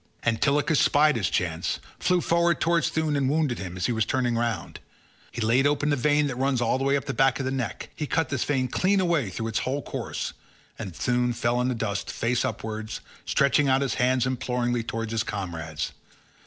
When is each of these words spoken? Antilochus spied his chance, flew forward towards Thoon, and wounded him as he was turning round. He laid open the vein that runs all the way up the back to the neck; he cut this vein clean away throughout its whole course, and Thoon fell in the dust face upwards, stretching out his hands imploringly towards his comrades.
Antilochus 0.25 0.79
spied 0.79 1.15
his 1.15 1.29
chance, 1.29 1.77
flew 1.99 2.21
forward 2.21 2.59
towards 2.59 2.89
Thoon, 2.89 3.15
and 3.15 3.29
wounded 3.29 3.59
him 3.59 3.77
as 3.77 3.85
he 3.85 3.91
was 3.91 4.03
turning 4.03 4.33
round. 4.35 4.79
He 5.31 5.41
laid 5.43 5.67
open 5.67 5.91
the 5.91 5.95
vein 5.95 6.25
that 6.25 6.37
runs 6.37 6.59
all 6.59 6.79
the 6.79 6.83
way 6.83 6.97
up 6.97 7.05
the 7.05 7.13
back 7.13 7.35
to 7.35 7.43
the 7.43 7.51
neck; 7.51 7.91
he 7.95 8.07
cut 8.07 8.29
this 8.29 8.43
vein 8.43 8.67
clean 8.67 8.99
away 8.99 9.29
throughout 9.29 9.49
its 9.49 9.59
whole 9.59 9.83
course, 9.83 10.33
and 10.79 10.95
Thoon 10.95 11.33
fell 11.33 11.61
in 11.61 11.67
the 11.67 11.75
dust 11.75 12.09
face 12.09 12.43
upwards, 12.43 13.01
stretching 13.27 13.67
out 13.67 13.83
his 13.83 13.93
hands 14.01 14.25
imploringly 14.25 14.81
towards 14.81 15.11
his 15.11 15.21
comrades. 15.21 15.91